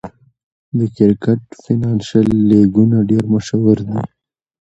[0.77, 4.01] د کرکټ فینانشل لیګونه ډېر مشهور دي.